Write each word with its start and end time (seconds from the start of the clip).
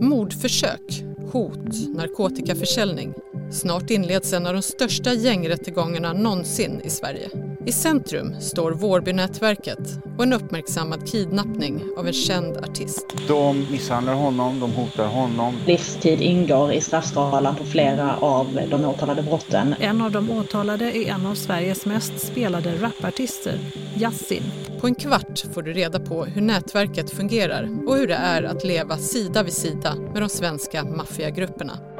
Mordförsök, 0.00 1.04
hot, 1.32 1.94
narkotikaförsäljning. 1.96 3.14
Snart 3.52 3.90
inleds 3.90 4.32
en 4.32 4.46
av 4.46 4.52
de 4.52 4.62
största 4.62 5.12
gängrättegångarna 5.12 6.12
någonsin 6.12 6.80
i 6.84 6.90
Sverige. 6.90 7.30
I 7.66 7.72
centrum 7.72 8.40
står 8.40 8.72
Vårbynätverket 8.72 9.78
och 10.18 10.22
en 10.22 10.32
uppmärksammad 10.32 11.08
kidnappning 11.08 11.82
av 11.96 12.06
en 12.06 12.12
känd 12.12 12.56
artist. 12.56 13.06
De 13.28 13.66
misshandlar 13.70 14.14
honom, 14.14 14.60
de 14.60 14.72
hotar 14.72 15.06
honom. 15.06 15.56
Livstid 15.66 16.20
ingår 16.20 16.72
i 16.72 16.80
straffskalan 16.80 17.56
på 17.56 17.64
flera 17.64 18.16
av 18.16 18.60
de 18.70 18.84
åtalade 18.84 19.22
brotten. 19.22 19.74
En 19.80 20.00
av 20.00 20.10
de 20.10 20.30
åtalade 20.30 20.96
är 20.96 21.10
en 21.10 21.26
av 21.26 21.34
Sveriges 21.34 21.86
mest 21.86 22.20
spelade 22.20 22.76
rapartister, 22.76 23.58
Yasin. 23.96 24.42
På 24.80 24.86
en 24.86 24.94
kvart 24.94 25.44
får 25.54 25.62
du 25.62 25.72
reda 25.72 26.00
på 26.00 26.24
hur 26.24 26.42
nätverket 26.42 27.10
fungerar 27.10 27.68
och 27.86 27.96
hur 27.96 28.06
det 28.06 28.14
är 28.14 28.42
att 28.42 28.64
leva 28.64 28.98
sida 28.98 29.42
vid 29.42 29.52
sida 29.52 29.94
med 29.94 30.22
de 30.22 30.28
svenska 30.28 30.84
maffiagrupperna. 30.84 31.95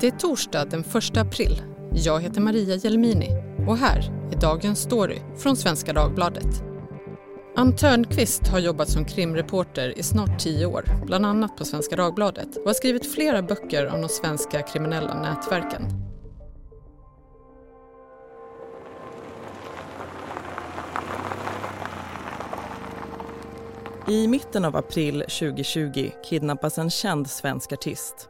Det 0.00 0.06
är 0.06 0.10
torsdag 0.10 0.64
den 0.64 0.80
1 0.80 1.16
april. 1.16 1.62
Jag 1.92 2.20
heter 2.20 2.40
Maria 2.40 2.74
Jelmini 2.76 3.30
och 3.68 3.76
här 3.76 4.28
är 4.32 4.40
dagens 4.40 4.78
story 4.80 5.18
från 5.36 5.56
Svenska 5.56 5.92
Dagbladet. 5.92 6.62
Ann 7.56 7.76
Törnqvist 7.76 8.48
har 8.48 8.58
jobbat 8.58 8.88
som 8.88 9.04
krimreporter 9.04 9.98
i 9.98 10.02
snart 10.02 10.38
tio 10.38 10.66
år, 10.66 10.84
bland 11.06 11.26
annat 11.26 11.56
på 11.56 11.64
Svenska 11.64 11.96
Dagbladet 11.96 12.56
och 12.56 12.66
har 12.66 12.74
skrivit 12.74 13.12
flera 13.12 13.42
böcker 13.42 13.94
om 13.94 14.00
de 14.00 14.08
svenska 14.08 14.62
kriminella 14.62 15.22
nätverken. 15.22 15.82
I 24.08 24.28
mitten 24.28 24.64
av 24.64 24.76
april 24.76 25.20
2020 25.20 26.10
kidnappas 26.24 26.78
en 26.78 26.90
känd 26.90 27.30
svensk 27.30 27.72
artist. 27.72 28.28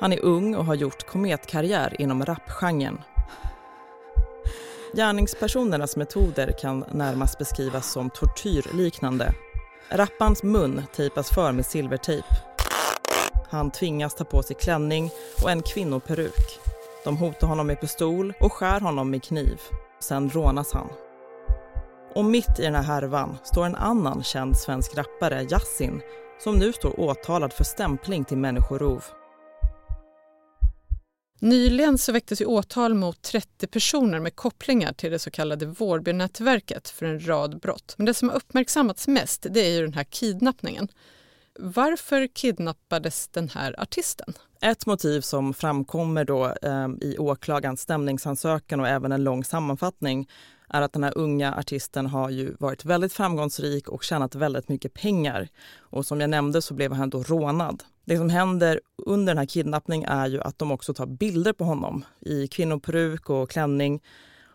Han 0.00 0.12
är 0.12 0.24
ung 0.24 0.54
och 0.54 0.64
har 0.64 0.74
gjort 0.74 1.06
kometkarriär 1.06 2.00
inom 2.00 2.24
rapgenren. 2.24 3.00
Gärningspersonernas 4.94 5.96
metoder 5.96 6.52
kan 6.60 6.84
närmast 6.92 7.38
beskrivas 7.38 7.92
som 7.92 8.10
tortyrliknande. 8.10 9.34
Rappans 9.88 10.42
mun 10.42 10.82
tejpas 10.96 11.30
för 11.30 11.52
med 11.52 11.66
silvertejp. 11.66 12.26
Han 13.50 13.70
tvingas 13.70 14.14
ta 14.14 14.24
på 14.24 14.42
sig 14.42 14.56
klänning 14.56 15.10
och 15.42 15.50
en 15.50 15.62
kvinnoperuk. 15.62 16.60
De 17.04 17.16
hotar 17.16 17.46
honom 17.46 17.66
med 17.66 17.80
pistol 17.80 18.32
och 18.40 18.52
skär 18.52 18.80
honom 18.80 19.10
med 19.10 19.22
kniv. 19.22 19.60
Sen 20.00 20.30
rånas 20.30 20.72
han. 20.72 20.88
Och 22.14 22.24
mitt 22.24 22.58
i 22.58 22.62
den 22.62 22.74
här 22.74 22.82
härvan 22.82 23.38
står 23.44 23.66
en 23.66 23.76
annan 23.76 24.22
känd 24.22 24.56
svensk 24.56 24.96
rappare, 24.96 25.46
Yasin, 25.50 26.00
som 26.38 26.56
nu 26.56 26.72
står 26.72 27.00
åtalad 27.00 27.52
för 27.52 27.64
stämpling 27.64 28.24
till 28.24 28.38
människorov. 28.38 29.04
Nyligen 31.42 31.98
så 31.98 32.12
väcktes 32.12 32.40
ju 32.40 32.44
åtal 32.44 32.94
mot 32.94 33.22
30 33.22 33.66
personer 33.66 34.20
med 34.20 34.36
kopplingar 34.36 34.92
till 34.92 35.10
det 35.10 35.18
så 35.18 35.30
kallade 35.30 35.66
Vårbynätverket 35.66 36.88
för 36.88 37.06
en 37.06 37.26
rad 37.26 37.60
brott. 37.60 37.94
Men 37.96 38.06
det 38.06 38.14
som 38.14 38.28
har 38.28 38.36
uppmärksammats 38.36 39.08
mest 39.08 39.46
det 39.50 39.60
är 39.60 39.70
ju 39.70 39.82
den 39.82 39.94
här 39.94 40.04
kidnappningen. 40.04 40.88
Varför 41.58 42.26
kidnappades 42.26 43.28
den 43.28 43.48
här 43.48 43.80
artisten? 43.80 44.32
Ett 44.60 44.86
motiv 44.86 45.20
som 45.20 45.54
framkommer 45.54 46.24
då 46.24 46.54
eh, 46.62 46.88
i 47.00 47.18
åklagarens 47.18 47.80
stämningsansökan 47.80 48.80
och 48.80 48.88
även 48.88 49.12
en 49.12 49.24
lång 49.24 49.44
sammanfattning 49.44 50.28
är 50.68 50.82
att 50.82 50.92
den 50.92 51.04
här 51.04 51.18
unga 51.18 51.54
artisten 51.54 52.06
har 52.06 52.30
ju 52.30 52.54
varit 52.58 52.84
väldigt 52.84 53.12
framgångsrik 53.12 53.88
och 53.88 54.04
tjänat 54.04 54.34
väldigt 54.34 54.68
mycket 54.68 54.94
pengar. 54.94 55.48
Och 55.78 56.06
som 56.06 56.20
jag 56.20 56.30
nämnde 56.30 56.62
så 56.62 56.74
blev 56.74 56.92
han 56.92 57.10
då 57.10 57.22
rånad. 57.22 57.82
Det 58.10 58.16
som 58.16 58.30
händer 58.30 58.80
under 58.96 59.30
den 59.30 59.38
här 59.38 59.46
kidnappningen 59.46 60.08
är 60.08 60.26
ju 60.26 60.40
att 60.40 60.58
de 60.58 60.70
också 60.70 60.94
tar 60.94 61.06
bilder 61.06 61.52
på 61.52 61.64
honom 61.64 62.04
i 62.20 62.46
kvinnoperuk 62.46 63.30
och 63.30 63.50
klänning. 63.50 64.02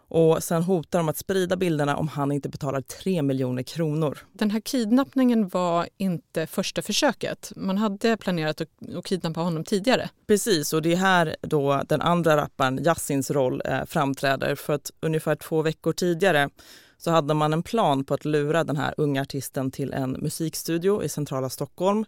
Och 0.07 0.43
sen 0.43 0.63
hotar 0.63 0.99
de 0.99 1.09
att 1.09 1.17
sprida 1.17 1.55
bilderna 1.55 1.97
om 1.97 2.07
han 2.07 2.31
inte 2.31 2.49
betalar 2.49 2.81
3 2.81 3.21
miljoner 3.21 3.63
kronor. 3.63 4.17
Den 4.33 4.51
här 4.51 4.59
kidnappningen 4.59 5.47
var 5.47 5.87
inte 5.97 6.47
första 6.47 6.81
försöket. 6.81 7.51
Man 7.55 7.77
hade 7.77 8.17
planerat 8.17 8.61
att, 8.61 9.05
kidnappa 9.05 9.39
honom 9.39 9.63
tidigare. 9.63 10.09
Precis, 10.27 10.73
och 10.73 10.81
det 10.81 10.93
är 10.93 10.97
här 10.97 11.35
då 11.41 11.81
den 11.89 12.01
andra 12.01 12.37
rapparen 12.37 12.83
Yassins 12.85 13.31
roll 13.31 13.61
eh, 13.65 13.85
framträder. 13.85 14.55
För 14.55 14.73
att 14.73 14.91
ungefär 14.99 15.35
två 15.35 15.61
veckor 15.61 15.93
tidigare 15.93 16.49
så 16.97 17.11
hade 17.11 17.33
man 17.33 17.53
en 17.53 17.63
plan 17.63 18.03
på 18.03 18.13
att 18.13 18.25
lura 18.25 18.63
den 18.63 18.77
här 18.77 18.93
unga 18.97 19.21
artisten 19.21 19.71
till 19.71 19.93
en 19.93 20.11
musikstudio 20.11 21.03
i 21.03 21.09
centrala 21.09 21.49
Stockholm 21.49 22.05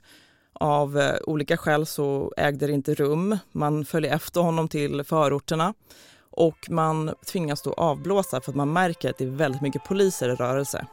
av 0.59 0.99
eh, 0.99 1.15
olika 1.23 1.57
skäl 1.57 1.85
så 1.85 2.33
ägde 2.37 2.67
det 2.67 2.73
inte 2.73 2.93
rum. 2.93 3.37
Man 3.51 3.85
följer 3.85 4.15
efter 4.15 4.41
honom 4.41 4.67
till 4.67 5.03
förorterna 5.03 5.73
och 6.31 6.67
man 6.69 7.13
tvingas 7.31 7.61
då 7.61 7.73
avblåsa 7.73 8.41
för 8.41 8.51
att 8.51 8.55
man 8.55 8.73
märker 8.73 9.09
att 9.09 9.17
det 9.17 9.23
är 9.23 9.29
väldigt 9.29 9.61
mycket 9.61 9.83
poliser 9.83 10.29
i 10.29 10.35
rörelse. 10.35 10.87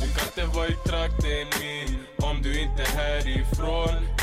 Du 0.00 0.36
kan 0.36 0.44
inte 0.44 0.56
vara 0.56 0.66
i 0.68 0.74
trakten 0.86 1.46
min 1.60 1.98
om 2.22 2.42
du 2.42 2.60
inte 2.60 2.82
är 2.82 2.96
härifrån 2.96 4.17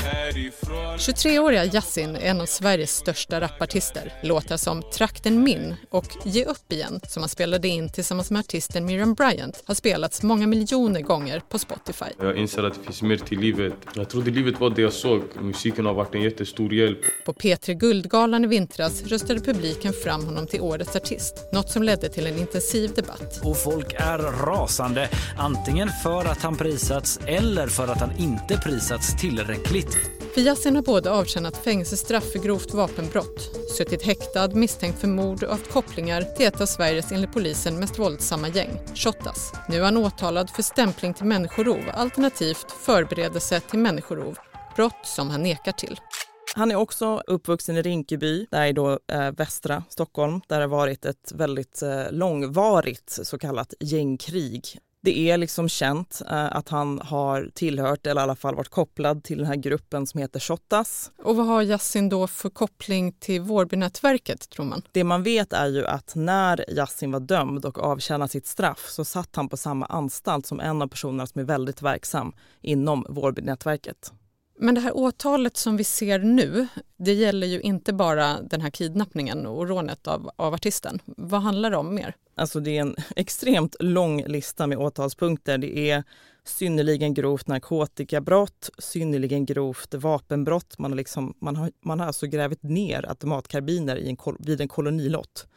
23-åriga 0.98 1.66
Yasin 1.66 2.16
är 2.16 2.20
en 2.20 2.42
av 2.42 2.46
Sveriges 2.46 2.96
största 2.96 3.42
rapartister. 3.42 4.14
Låtar 4.24 4.58
som 4.58 4.82
Trakten 4.82 5.44
min 5.44 5.76
och 5.90 6.06
Ge 6.24 6.46
upp 6.46 6.72
igen, 6.72 7.00
som 7.08 7.24
han 7.24 7.30
spelade 7.30 7.68
in 7.68 7.90
tillsammans 7.90 8.32
med 8.32 8.40
artisten 8.40 8.86
Miriam 8.86 9.14
Bryant, 9.14 9.64
har 9.66 9.76
spelats 9.76 10.24
många 10.24 10.48
miljoner 10.48 11.02
gånger 11.02 11.40
på 11.50 11.60
Spotify. 11.60 12.06
Jag 12.20 12.38
inser 12.38 12.64
att 12.64 12.74
det 12.74 12.84
finns 12.84 13.02
mer 13.02 13.18
till 13.18 13.40
livet. 13.40 13.74
Jag 13.94 14.10
trodde 14.10 14.32
livet 14.32 14.60
var 14.60 14.70
det 14.70 14.82
jag 14.82 14.94
såg. 14.94 15.22
Musiken 15.42 15.86
har 15.86 15.94
varit 15.94 16.16
en 16.16 16.22
jättestor 16.22 16.74
hjälp. 16.74 17.00
På 17.26 17.34
P3 17.34 17.74
Guldgalan 17.74 18.44
i 18.44 18.48
vintras 18.48 19.04
röstade 19.04 19.40
publiken 19.40 19.94
fram 19.94 20.26
honom 20.26 20.48
till 20.48 20.62
årets 20.62 20.96
artist. 20.96 21.36
Något 21.52 21.70
som 21.70 21.84
ledde 21.84 22.10
till 22.10 22.28
en 22.28 22.38
intensiv 22.38 22.94
debatt. 22.94 23.42
Och 23.44 23.58
folk 23.58 23.94
är 23.94 24.18
rasande, 24.18 25.10
antingen 25.38 25.90
för 26.04 26.26
att 26.26 26.42
han 26.42 26.56
prisats 26.56 27.20
eller 27.26 27.68
för 27.68 27.88
att 27.88 28.00
han 28.00 28.12
inte 28.18 28.58
prisats 28.58 29.16
tillräckligt. 29.22 29.95
För 30.34 30.42
Yasin 30.42 30.76
har 30.76 30.84
både 30.84 31.12
avtjänat 31.12 31.58
fängelsestraff 31.58 32.32
för 32.32 32.40
grovt 32.40 32.74
vapenbrott, 32.74 33.70
suttit 33.78 34.04
häktad 34.04 34.48
misstänkt 34.48 35.00
för 35.00 35.08
mord 35.08 35.44
och 35.44 35.52
haft 35.52 35.72
kopplingar 35.72 36.22
till 36.22 36.46
ett 36.46 36.62
av 36.62 36.66
Sveriges 36.66 37.12
enligt 37.12 37.34
polisen 37.34 37.80
mest 37.80 38.00
våldsamma 38.00 38.48
gäng, 38.48 38.80
Shottaz. 38.96 39.54
Nu 39.70 39.78
är 39.78 39.84
han 39.84 39.98
åtalad 39.98 40.50
för 40.50 40.64
stämpling 40.64 41.14
till 41.14 41.26
människorov 41.26 41.84
alternativt 41.94 42.72
förberedelse 42.72 43.60
till 43.60 43.80
människorov, 43.80 44.38
brott 44.76 45.06
som 45.06 45.30
han 45.30 45.44
nekar 45.44 45.72
till. 45.72 46.00
Han 46.56 46.72
är 46.72 46.76
också 46.76 47.22
uppvuxen 47.28 47.78
i 47.78 47.82
Rinkeby, 47.82 48.48
där 48.52 48.66
i 48.66 48.74
då, 48.74 49.00
eh, 49.12 49.32
västra 49.32 49.84
Stockholm, 49.90 50.42
där 50.48 50.60
det 50.60 50.68
varit 50.68 51.06
ett 51.06 51.32
väldigt 51.36 51.82
eh, 51.82 52.12
långvarigt 52.12 53.20
så 53.24 53.38
kallat 53.38 53.74
gängkrig 53.80 54.80
det 55.06 55.20
är 55.30 55.38
liksom 55.38 55.70
känt 55.70 56.22
eh, 56.30 56.46
att 56.56 56.70
han 56.70 57.00
har 57.00 57.50
tillhört, 57.54 58.08
eller 58.08 58.22
i 58.22 58.24
alla 58.24 58.36
fall 58.36 58.56
varit 58.56 58.70
kopplad 58.70 59.24
till 59.24 59.38
den 59.38 59.48
här 59.48 59.56
gruppen 59.56 60.08
som 60.08 60.20
heter 60.20 60.40
Shottaz. 60.40 61.12
Och 61.24 61.36
vad 61.36 61.46
har 61.46 61.62
Yassin 61.62 62.10
då 62.10 62.28
för 62.28 62.50
koppling 62.50 63.12
till 63.12 63.42
Vårbynätverket 63.42 64.50
tror 64.50 64.66
man? 64.66 64.82
Det 64.92 65.04
man 65.04 65.24
vet 65.24 65.54
är 65.54 65.68
ju 65.68 65.86
att 65.86 66.16
när 66.16 66.66
Yassin 66.70 67.12
var 67.12 67.20
dömd 67.20 67.66
och 67.66 67.80
avtjänade 67.80 68.32
sitt 68.32 68.48
straff 68.48 68.86
så 68.90 69.06
satt 69.06 69.36
han 69.36 69.50
på 69.50 69.58
samma 69.58 69.86
anstalt 69.86 70.46
som 70.46 70.60
en 70.60 70.82
av 70.82 70.88
personerna 70.88 71.28
som 71.28 71.42
är 71.42 71.46
väldigt 71.46 71.82
verksam 71.82 72.34
inom 72.62 73.06
Vårbynätverket. 73.10 74.12
Men 74.58 74.76
det 74.76 74.82
här 74.82 74.98
åtalet 74.98 75.58
som 75.58 75.78
vi 75.78 75.84
ser 75.84 76.20
nu, 76.20 76.68
det 76.98 77.14
gäller 77.14 77.48
ju 77.48 77.62
inte 77.62 77.94
bara 77.94 78.42
den 78.42 78.62
här 78.62 78.70
kidnappningen 78.70 79.46
och 79.46 79.68
rånet 79.68 80.08
av, 80.08 80.30
av 80.36 80.54
artisten. 80.54 81.00
Vad 81.06 81.42
handlar 81.42 81.72
det 81.72 81.78
om 81.78 81.96
mer? 81.96 82.16
Alltså 82.36 82.60
det 82.60 82.78
är 82.78 82.82
en 82.82 82.96
extremt 83.16 83.76
lång 83.80 84.24
lista 84.24 84.68
med 84.68 84.78
åtalspunkter. 84.78 85.58
Det 85.58 85.90
är 85.90 86.04
synnerligen 86.44 87.14
grovt 87.14 87.48
narkotikabrott, 87.48 88.70
synnerligen 88.78 89.46
grovt 89.46 89.94
vapenbrott. 89.94 90.78
Man 90.78 90.92
har, 90.92 90.98
liksom, 90.98 91.34
man 91.42 91.56
har, 91.56 91.72
man 91.86 92.00
har 92.00 92.08
alltså 92.08 92.28
grävt 92.28 92.64
ner 92.64 93.10
automatkarbiner 93.10 93.96
i 93.96 94.10
en, 94.10 94.18
vid 94.40 94.62
en 94.62 94.68
kolonilott. 94.68 95.48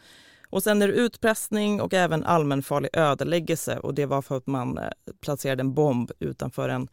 Och 0.50 0.62
sen 0.62 0.82
är 0.82 0.88
det 0.88 0.94
utpressning 0.94 1.80
och 1.80 1.94
även 1.94 2.24
allmänfarlig 2.24 2.90
ödeläggelse 2.92 3.78
och 3.78 3.94
det 3.94 4.06
var 4.06 4.22
för 4.22 4.36
att 4.36 4.46
man 4.46 4.78
eh, 4.78 4.84
placerade 5.20 5.60
en 5.60 5.74
bomb 5.74 6.10
utanför 6.18 6.68
en 6.68 6.88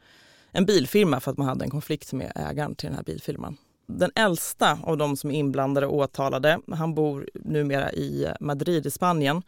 en 0.56 0.66
bilfirma 0.66 1.20
för 1.20 1.32
att 1.32 1.38
man 1.38 1.48
hade 1.48 1.66
en 1.66 1.72
konflikt 1.72 2.14
med 2.14 2.32
ägaren 2.36 2.76
till 2.76 2.88
den 2.88 2.96
här 2.96 3.04
bilfirman. 3.04 3.58
Den 3.88 4.12
äldsta 4.16 4.80
av 4.84 4.98
de 4.98 5.18
som 5.18 5.32
är 5.32 5.36
inblandade 5.36 5.88
och 5.88 5.96
åtalade, 5.96 6.60
han 6.72 6.96
bor 6.96 7.30
numera 7.34 7.92
i 7.92 8.28
Madrid 8.40 8.86
i 8.86 8.92
Spanien 8.92 9.42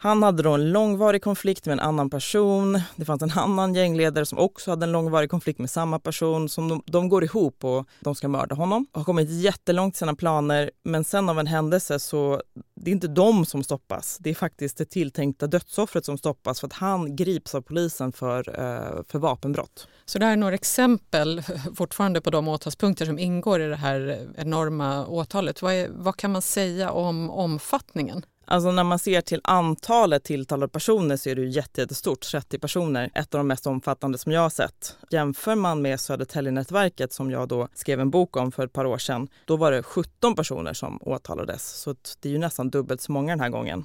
han 0.00 0.22
hade 0.22 0.42
då 0.42 0.52
en 0.52 0.72
långvarig 0.72 1.22
konflikt 1.22 1.66
med 1.66 1.72
en 1.72 1.80
annan 1.80 2.10
person. 2.10 2.80
Det 2.96 3.04
fanns 3.04 3.22
en 3.22 3.30
annan 3.30 3.74
gängledare 3.74 4.26
som 4.26 4.38
också 4.38 4.70
hade 4.70 4.84
en 4.84 4.92
långvarig 4.92 5.30
konflikt 5.30 5.58
med 5.58 5.70
samma 5.70 5.98
person. 5.98 6.48
Som 6.48 6.68
de, 6.68 6.82
de 6.86 7.08
går 7.08 7.24
ihop 7.24 7.64
och 7.64 7.88
de 8.00 8.14
ska 8.14 8.28
mörda 8.28 8.54
honom. 8.54 8.86
Har 8.92 9.04
kommit 9.04 9.30
jättelångt 9.30 9.94
i 9.94 9.98
sina 9.98 10.14
planer 10.14 10.70
men 10.84 11.04
sen 11.04 11.28
av 11.28 11.38
en 11.38 11.46
händelse 11.46 11.98
så 11.98 12.42
det 12.74 12.90
är 12.90 12.92
inte 12.92 13.08
de 13.08 13.46
som 13.46 13.64
stoppas. 13.64 14.18
Det 14.18 14.30
är 14.30 14.34
faktiskt 14.34 14.78
det 14.78 14.84
tilltänkta 14.84 15.46
dödsoffret 15.46 16.04
som 16.04 16.18
stoppas 16.18 16.60
för 16.60 16.66
att 16.66 16.72
han 16.72 17.16
grips 17.16 17.54
av 17.54 17.60
polisen 17.60 18.12
för, 18.12 18.38
eh, 18.38 19.02
för 19.08 19.18
vapenbrott. 19.18 19.88
Så 20.04 20.18
det 20.18 20.24
här 20.24 20.32
är 20.32 20.36
några 20.36 20.54
exempel 20.54 21.42
fortfarande 21.76 22.20
på 22.20 22.30
de 22.30 22.48
åtalspunkter 22.48 23.06
som 23.06 23.18
ingår 23.18 23.60
i 23.60 23.66
det 23.66 23.76
här 23.76 24.28
enorma 24.36 25.06
åtalet. 25.06 25.62
Vad, 25.62 25.72
är, 25.72 25.88
vad 25.90 26.16
kan 26.16 26.32
man 26.32 26.42
säga 26.42 26.90
om 26.90 27.30
omfattningen? 27.30 28.24
Alltså 28.50 28.70
när 28.70 28.84
man 28.84 28.98
ser 28.98 29.20
till 29.20 29.40
antalet 29.44 30.24
tilltalade 30.24 30.72
personer 30.72 31.16
så 31.16 31.28
är 31.28 31.34
det 31.34 31.42
ju 31.42 31.48
jättestort, 31.48 32.20
30 32.20 32.58
personer, 32.58 33.10
ett 33.14 33.34
av 33.34 33.38
de 33.38 33.46
mest 33.46 33.66
omfattande 33.66 34.18
som 34.18 34.32
jag 34.32 34.40
har 34.40 34.50
sett. 34.50 34.96
Jämför 35.10 35.54
man 35.54 35.82
med 35.82 36.00
Södertäljenätverket 36.00 37.12
som 37.12 37.30
jag 37.30 37.48
då 37.48 37.68
skrev 37.74 38.00
en 38.00 38.10
bok 38.10 38.36
om 38.36 38.52
för 38.52 38.64
ett 38.64 38.72
par 38.72 38.84
år 38.84 38.98
sedan, 38.98 39.28
då 39.44 39.56
var 39.56 39.72
det 39.72 39.82
17 39.82 40.34
personer 40.34 40.72
som 40.72 40.98
åtalades. 41.02 41.80
Så 41.80 41.94
det 42.20 42.28
är 42.28 42.32
ju 42.32 42.38
nästan 42.38 42.70
dubbelt 42.70 43.00
så 43.00 43.12
många 43.12 43.32
den 43.32 43.40
här 43.40 43.48
gången. 43.48 43.84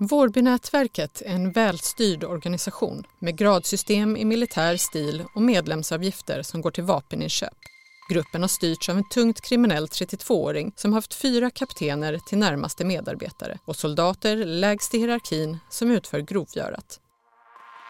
Vårbynätverket 0.00 1.22
är 1.24 1.34
en 1.34 1.52
välstyrd 1.52 2.24
organisation 2.24 3.04
med 3.18 3.36
gradsystem 3.36 4.16
i 4.16 4.24
militär 4.24 4.76
stil 4.76 5.24
och 5.34 5.42
medlemsavgifter 5.42 6.42
som 6.42 6.60
går 6.60 6.70
till 6.70 6.84
vapeninköp. 6.84 7.54
Gruppen 8.08 8.40
har 8.40 8.48
styrts 8.48 8.88
av 8.88 8.96
en 8.96 9.08
tungt 9.08 9.40
kriminell 9.40 9.86
32-åring 9.86 10.72
som 10.76 10.92
haft 10.92 11.14
fyra 11.14 11.50
kaptener 11.50 12.18
till 12.18 12.38
närmaste 12.38 12.84
medarbetare 12.84 13.58
och 13.64 13.76
soldater 13.76 14.36
lägst 14.36 14.94
i 14.94 14.98
hierarkin 14.98 15.58
som 15.70 15.90
utför 15.90 16.20
grovgörat. 16.20 17.00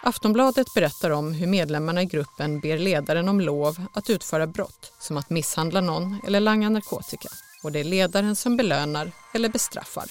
Aftonbladet 0.02 0.74
berättar 0.74 1.10
om 1.10 1.32
hur 1.32 1.46
medlemmarna 1.46 2.02
i 2.02 2.04
gruppen 2.04 2.60
ber 2.60 2.78
ledaren 2.78 3.28
om 3.28 3.40
lov 3.40 3.86
att 3.94 4.10
utföra 4.10 4.46
brott 4.46 4.92
som 5.00 5.16
att 5.16 5.30
misshandla 5.30 5.80
någon 5.80 6.20
eller 6.26 6.40
langa 6.40 6.68
narkotika. 6.68 7.28
Och 7.62 7.72
det 7.72 7.80
är 7.80 7.84
ledaren 7.84 8.36
som 8.36 8.56
belönar 8.56 9.12
eller 9.34 9.48
bestraffar. 9.48 10.06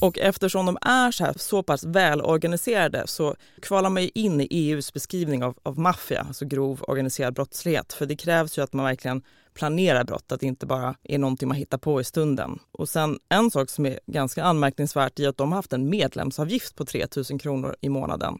Och 0.00 0.18
eftersom 0.18 0.66
de 0.66 0.78
är 0.80 1.10
så, 1.10 1.24
här, 1.24 1.34
så 1.36 1.62
pass 1.62 1.84
välorganiserade 1.84 3.02
så 3.06 3.34
kvalar 3.62 3.90
man 3.90 4.02
ju 4.02 4.10
in 4.14 4.40
i 4.40 4.48
EUs 4.50 4.92
beskrivning 4.92 5.44
av, 5.44 5.58
av 5.62 5.78
maffia, 5.78 6.20
alltså 6.20 6.44
grov 6.44 6.84
organiserad 6.88 7.34
brottslighet. 7.34 7.92
För 7.92 8.06
det 8.06 8.16
krävs 8.16 8.58
ju 8.58 8.62
att 8.62 8.72
man 8.72 8.84
verkligen 8.84 9.22
planerar 9.54 10.04
brott, 10.04 10.32
att 10.32 10.40
det 10.40 10.46
inte 10.46 10.66
bara 10.66 10.94
är 11.02 11.18
någonting 11.18 11.48
man 11.48 11.56
hittar 11.56 11.78
på 11.78 12.00
i 12.00 12.04
stunden. 12.04 12.58
Och 12.72 12.88
sen 12.88 13.18
en 13.28 13.50
sak 13.50 13.70
som 13.70 13.86
är 13.86 14.00
ganska 14.06 14.44
anmärkningsvärt 14.44 15.18
är 15.18 15.28
att 15.28 15.36
de 15.36 15.52
har 15.52 15.56
haft 15.56 15.72
en 15.72 15.90
medlemsavgift 15.90 16.74
på 16.76 16.84
3 16.84 17.06
000 17.30 17.40
kronor 17.40 17.76
i 17.80 17.88
månaden. 17.88 18.38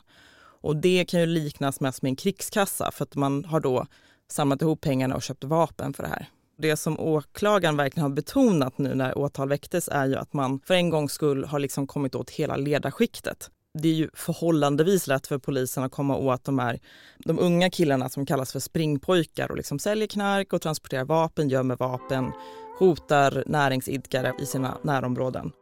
Och 0.60 0.76
det 0.76 1.04
kan 1.04 1.20
ju 1.20 1.26
liknas 1.26 1.80
mest 1.80 2.02
med 2.02 2.10
en 2.10 2.16
krigskassa 2.16 2.90
för 2.90 3.04
att 3.04 3.14
man 3.14 3.44
har 3.44 3.60
då 3.60 3.86
samlat 4.30 4.62
ihop 4.62 4.80
pengarna 4.80 5.14
och 5.14 5.22
köpt 5.22 5.44
vapen 5.44 5.92
för 5.92 6.02
det 6.02 6.08
här. 6.08 6.28
Det 6.58 6.76
som 6.76 7.00
åklagaren 7.00 7.76
verkligen 7.76 8.02
har 8.02 8.16
betonat 8.16 8.78
nu 8.78 8.94
när 8.94 9.18
åtal 9.18 9.48
väcktes 9.48 9.88
är 9.88 10.06
ju 10.06 10.16
att 10.16 10.32
man 10.32 10.60
för 10.60 10.74
en 10.74 10.90
gångs 10.90 11.12
skull 11.12 11.44
har 11.44 11.58
liksom 11.58 11.86
kommit 11.86 12.14
åt 12.14 12.30
hela 12.30 12.56
ledarskiktet. 12.56 13.50
Det 13.78 13.88
är 13.88 13.92
ju 13.92 14.10
förhållandevis 14.14 15.06
lätt 15.06 15.26
för 15.26 15.38
polisen 15.38 15.84
att 15.84 15.92
komma 15.92 16.16
åt 16.16 16.44
de 16.44 16.58
här 16.58 16.80
de 17.18 17.38
unga 17.38 17.70
killarna 17.70 18.08
som 18.08 18.26
kallas 18.26 18.52
för 18.52 18.60
springpojkar 18.60 19.50
och 19.50 19.56
liksom 19.56 19.78
säljer 19.78 20.08
knark 20.08 20.52
och 20.52 20.62
transporterar 20.62 21.04
vapen, 21.04 21.48
gömmer 21.48 21.76
vapen, 21.76 22.32
hotar 22.78 23.44
näringsidkare 23.46 24.34
i 24.42 24.46
sina 24.46 24.78
närområden. 24.82 25.52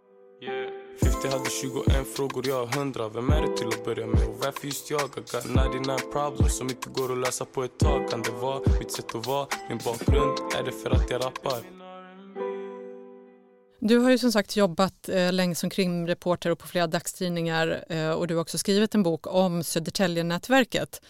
50 1.26 1.38
hade 1.38 1.50
21 1.50 2.06
frågor, 2.16 2.48
jag 2.48 2.66
har 2.66 2.76
100 2.76 3.08
Vem 3.08 3.30
är 3.30 3.42
det 3.42 3.56
till 3.56 3.68
att 3.68 3.84
börja 3.84 4.06
med 4.06 4.28
och 4.28 4.36
varför 4.44 4.66
just 4.66 4.90
jag? 4.90 5.00
I 5.00 5.20
got 5.32 5.72
99 5.72 5.96
problems 6.12 6.56
som 6.56 6.68
inte 6.68 6.90
går 6.90 7.12
att 7.12 7.18
lösa 7.18 7.44
på 7.44 7.64
ett 7.64 7.78
tag 7.78 8.10
Kan 8.10 8.22
det 8.22 8.30
vara 8.30 8.60
mitt 8.78 8.92
sätt 8.92 9.14
att 9.14 9.26
vara? 9.26 9.46
Min 9.68 9.78
bakgrund? 9.84 10.38
Är 10.58 10.64
det 10.64 10.72
för 10.72 10.90
att 10.90 11.10
jag 11.10 11.24
rappar? 11.24 11.60
Du 13.80 13.98
har 13.98 14.10
ju 14.10 14.18
som 14.18 14.32
sagt 14.32 14.56
jobbat 14.56 15.08
eh, 15.08 15.32
länge 15.32 15.54
som 15.54 15.70
krimreporter 15.70 16.50
och 16.50 16.58
på 16.58 16.66
flera 16.66 16.86
dagstidningar 16.86 17.84
eh, 17.88 18.10
och 18.10 18.26
du 18.26 18.34
har 18.34 18.42
också 18.42 18.58
skrivit 18.58 18.94
en 18.94 19.02
bok 19.02 19.26
om 19.26 19.64
Södertäljenätverket. 19.64 21.00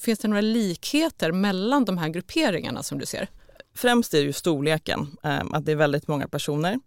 Finns 0.00 0.18
det 0.18 0.28
några 0.28 0.40
likheter 0.40 1.32
mellan 1.32 1.84
de 1.84 1.98
här 1.98 2.08
grupperingarna 2.08 2.82
som 2.82 2.98
du 2.98 3.06
ser? 3.06 3.28
Främst 3.74 4.14
är 4.14 4.18
det 4.18 4.24
ju 4.24 4.32
storleken, 4.32 5.16
eh, 5.22 5.40
att 5.52 5.64
det 5.64 5.72
är 5.72 5.76
väldigt 5.76 6.08
många 6.08 6.28
personer. 6.28 6.78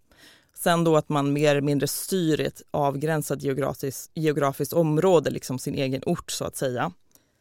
Sen 0.60 0.84
då 0.84 0.98
att 0.98 1.10
man 1.10 1.34
mer 1.34 1.52
eller 1.52 1.62
mindre 1.62 1.88
styr 1.88 2.40
ett 2.40 2.62
avgränsat 2.72 3.44
geografiskt, 3.44 4.12
geografiskt 4.14 4.74
område, 4.74 5.30
liksom 5.30 5.60
sin 5.60 5.76
egen 5.76 6.02
ort 6.06 6.32
så 6.32 6.46
att 6.46 6.56
säga. 6.56 6.92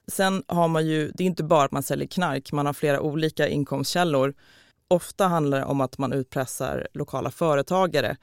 Sen 0.09 0.43
har 0.47 0.69
man 0.69 0.87
ju, 0.87 1.11
det 1.15 1.25
är 1.25 1.27
inte 1.27 1.45
bara 1.45 1.65
att 1.65 1.73
man 1.73 1.83
säljer 1.83 2.09
knark, 2.09 2.53
man 2.53 2.67
har 2.67 2.73
flera 2.73 3.01
olika 3.01 3.49
inkomstkällor. 3.49 4.35
Ofta 4.89 5.27
handlar 5.27 5.59
det 5.59 5.65
om 5.65 5.81
att 5.81 5.99
man 5.99 6.13
utpressar 6.13 6.89
lokala 6.95 7.31
företagare. 7.31 8.17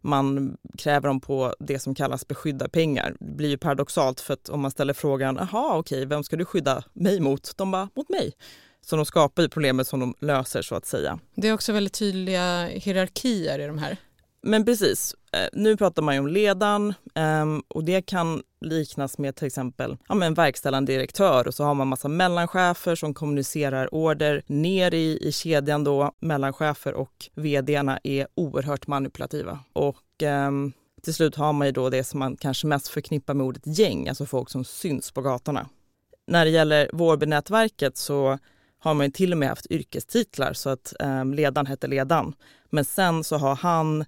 Man 0.00 0.56
kräver 0.78 1.08
dem 1.08 1.20
på 1.20 1.54
det 1.58 1.78
som 1.78 1.94
kallas 1.94 2.28
beskydda 2.28 2.68
pengar. 2.68 3.16
Det 3.20 3.34
blir 3.34 3.48
ju 3.48 3.58
paradoxalt 3.58 4.20
för 4.20 4.34
att 4.34 4.48
om 4.48 4.60
man 4.60 4.70
ställer 4.70 4.94
frågan, 4.94 5.36
jaha 5.36 5.78
okej, 5.78 6.06
vem 6.06 6.24
ska 6.24 6.36
du 6.36 6.44
skydda 6.44 6.84
mig 6.92 7.20
mot? 7.20 7.56
De 7.56 7.70
bara, 7.70 7.88
mot 7.94 8.08
mig. 8.08 8.32
Så 8.80 8.96
de 8.96 9.04
skapar 9.06 9.42
ju 9.42 9.48
problemet 9.48 9.86
som 9.86 10.00
de 10.00 10.14
löser 10.18 10.62
så 10.62 10.74
att 10.74 10.86
säga. 10.86 11.18
Det 11.34 11.48
är 11.48 11.54
också 11.54 11.72
väldigt 11.72 11.94
tydliga 11.94 12.66
hierarkier 12.66 13.58
i 13.58 13.66
de 13.66 13.78
här. 13.78 13.96
Men 14.42 14.64
precis, 14.64 15.14
eh, 15.32 15.48
nu 15.52 15.76
pratar 15.76 16.02
man 16.02 16.14
ju 16.14 16.20
om 16.20 16.26
ledan 16.26 16.94
ehm, 17.14 17.62
och 17.68 17.84
det 17.84 18.02
kan 18.02 18.42
liknas 18.60 19.18
med 19.18 19.36
till 19.36 19.46
exempel 19.46 19.96
ja, 20.08 20.24
en 20.24 20.34
verkställande 20.34 20.92
direktör 20.92 21.48
och 21.48 21.54
så 21.54 21.64
har 21.64 21.74
man 21.74 21.88
massa 21.88 22.08
mellanchefer 22.08 22.94
som 22.94 23.14
kommunicerar 23.14 23.94
order 23.94 24.42
ner 24.46 24.94
i, 24.94 25.18
i 25.28 25.32
kedjan 25.32 25.84
då. 25.84 26.12
Mellanchefer 26.20 26.94
och 26.94 27.30
vdarna 27.34 27.98
är 28.02 28.26
oerhört 28.34 28.86
manipulativa 28.86 29.58
och 29.72 30.22
eh, 30.22 30.50
till 31.02 31.14
slut 31.14 31.36
har 31.36 31.52
man 31.52 31.66
ju 31.66 31.72
då 31.72 31.90
det 31.90 32.04
som 32.04 32.18
man 32.18 32.36
kanske 32.36 32.66
mest 32.66 32.88
förknippar 32.88 33.34
med 33.34 33.46
ordet 33.46 33.78
gäng, 33.78 34.08
alltså 34.08 34.26
folk 34.26 34.50
som 34.50 34.64
syns 34.64 35.12
på 35.12 35.22
gatorna. 35.22 35.68
När 36.26 36.44
det 36.44 36.50
gäller 36.50 36.90
Vårbynätverket 36.92 37.96
så 37.96 38.38
har 38.78 38.94
man 38.94 39.06
ju 39.06 39.12
till 39.12 39.32
och 39.32 39.38
med 39.38 39.48
haft 39.48 39.70
yrkestitlar 39.70 40.52
så 40.52 40.70
att 40.70 40.92
eh, 41.00 41.24
ledaren 41.24 41.66
hette 41.66 41.86
Ledan. 41.86 42.34
Men 42.70 42.84
sen 42.84 43.24
så 43.24 43.36
har 43.36 43.56
han 43.56 44.04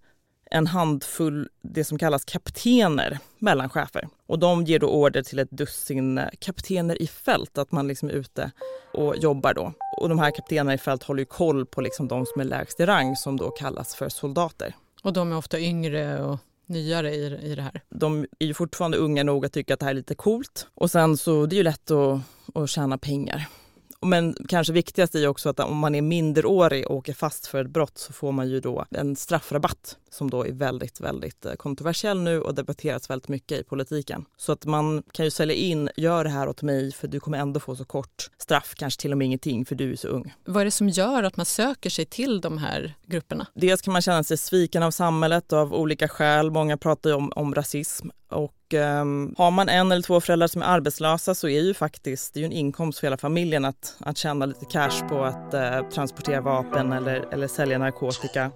en 0.52 0.66
handfull 0.66 1.48
det 1.62 1.84
som 1.84 1.98
kallas 1.98 2.24
kaptener 2.24 3.18
mellan 3.38 3.68
chefer. 3.68 4.08
Och 4.26 4.38
de 4.38 4.64
ger 4.64 4.78
då 4.78 4.88
order 4.88 5.22
till 5.22 5.38
ett 5.38 5.50
dussin 5.50 6.20
kaptener 6.38 7.02
i 7.02 7.06
fält, 7.06 7.58
att 7.58 7.72
man 7.72 7.88
liksom 7.88 8.08
är 8.08 8.12
ute 8.12 8.50
och 8.92 9.16
jobbar 9.16 9.54
då. 9.54 9.72
Och 9.96 10.08
de 10.08 10.18
här 10.18 10.30
kaptenerna 10.30 10.74
i 10.74 10.78
fält 10.78 11.02
håller 11.02 11.20
ju 11.20 11.26
koll 11.26 11.66
på 11.66 11.80
liksom 11.80 12.08
de 12.08 12.26
som 12.26 12.40
är 12.40 12.44
lägst 12.44 12.80
i 12.80 12.86
rang 12.86 13.16
som 13.16 13.36
då 13.36 13.50
kallas 13.50 13.94
för 13.94 14.08
soldater. 14.08 14.74
Och 15.02 15.12
de 15.12 15.32
är 15.32 15.36
ofta 15.36 15.60
yngre 15.60 16.22
och 16.22 16.38
nyare 16.66 17.14
i, 17.14 17.24
i 17.42 17.54
det 17.54 17.62
här? 17.62 17.80
De 17.88 18.26
är 18.38 18.46
ju 18.46 18.54
fortfarande 18.54 18.96
unga 18.96 19.22
nog 19.22 19.46
att 19.46 19.52
tycka 19.52 19.74
att 19.74 19.80
det 19.80 19.86
här 19.86 19.92
är 19.92 19.96
lite 19.96 20.14
coolt. 20.14 20.66
Och 20.74 20.90
sen 20.90 21.16
så 21.16 21.46
det 21.46 21.54
är 21.54 21.58
ju 21.58 21.62
lätt 21.62 21.90
att, 21.90 22.20
att 22.54 22.70
tjäna 22.70 22.98
pengar. 22.98 23.48
Men 24.02 24.36
kanske 24.48 24.72
viktigast 24.72 25.14
är 25.14 25.28
också 25.28 25.48
att 25.48 25.60
om 25.60 25.78
man 25.78 25.94
är 25.94 26.02
minderårig 26.02 26.90
och 26.90 26.96
åker 26.96 27.12
fast 27.12 27.46
för 27.46 27.64
ett 27.64 27.70
brott 27.70 27.98
så 27.98 28.12
får 28.12 28.32
man 28.32 28.48
ju 28.48 28.60
då 28.60 28.84
en 28.90 29.16
straffrabatt 29.16 29.96
som 30.10 30.30
då 30.30 30.46
är 30.46 30.52
väldigt, 30.52 31.00
väldigt 31.00 31.44
eh, 31.44 31.52
kontroversiell 31.52 32.20
nu 32.20 32.40
och 32.40 32.54
debatteras 32.54 33.10
väldigt 33.10 33.28
mycket 33.28 33.60
i 33.60 33.64
politiken. 33.64 34.24
Så 34.36 34.52
att 34.52 34.66
man 34.66 35.02
kan 35.12 35.24
ju 35.24 35.30
sälja 35.30 35.54
in, 35.54 35.90
gör 35.96 36.24
det 36.24 36.30
här 36.30 36.48
åt 36.48 36.62
mig 36.62 36.92
för 36.92 37.08
du 37.08 37.20
kommer 37.20 37.38
ändå 37.38 37.60
få 37.60 37.76
så 37.76 37.84
kort 37.84 38.30
straff, 38.38 38.74
kanske 38.76 39.00
till 39.00 39.12
och 39.12 39.18
med 39.18 39.26
ingenting 39.26 39.64
för 39.64 39.74
du 39.74 39.92
är 39.92 39.96
så 39.96 40.08
ung. 40.08 40.34
Vad 40.44 40.60
är 40.60 40.64
det 40.64 40.70
som 40.70 40.88
gör 40.88 41.22
att 41.22 41.36
man 41.36 41.46
söker 41.46 41.90
sig 41.90 42.04
till 42.04 42.40
de 42.40 42.58
här 42.58 42.94
grupperna? 43.06 43.46
Dels 43.54 43.82
kan 43.82 43.92
man 43.92 44.02
känna 44.02 44.24
sig 44.24 44.36
sviken 44.36 44.82
av 44.82 44.90
samhället 44.90 45.52
av 45.52 45.74
olika 45.74 46.08
skäl. 46.08 46.50
Många 46.50 46.76
pratar 46.76 47.10
ju 47.10 47.16
om, 47.16 47.32
om 47.36 47.54
rasism 47.54 48.08
och 48.28 48.54
um, 48.74 49.34
har 49.38 49.50
man 49.50 49.68
en 49.68 49.92
eller 49.92 50.02
två 50.02 50.20
föräldrar 50.20 50.46
som 50.46 50.62
är 50.62 50.66
arbetslösa 50.66 51.34
så 51.34 51.48
är 51.48 51.60
ju 51.60 51.74
faktiskt 51.74 52.34
det 52.34 52.40
är 52.40 52.44
en 52.44 52.52
inkomst 52.52 52.98
för 52.98 53.06
hela 53.06 53.16
familjen 53.16 53.64
att, 53.64 53.96
att 53.98 54.18
tjäna 54.18 54.46
lite 54.46 54.64
cash 54.64 55.08
på 55.08 55.24
att 55.24 55.54
uh, 55.54 55.90
transportera 55.90 56.40
vapen 56.40 56.92
eller, 56.92 57.24
eller 57.32 57.48
sälja 57.48 57.78
narkotika. 57.78 58.50